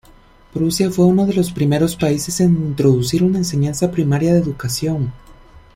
[0.51, 5.13] Prusia fue uno de los primeros países en introducir una enseñanza primaria de educación.